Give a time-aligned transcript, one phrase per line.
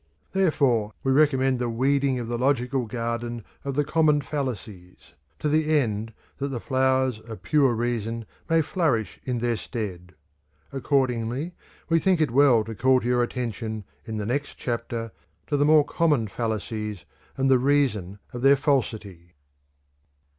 [0.31, 5.77] Therefore we recommend the weeding of the logical garden of the common fallacies, to the
[5.77, 10.15] end that the flowers of pure reason may flourish in their stead.
[10.73, 11.51] Accordingly,
[11.87, 15.11] we think it well to call your attention in the next chapter
[15.45, 17.05] to the more common fallacies,
[17.37, 19.35] and the reason of their falsity.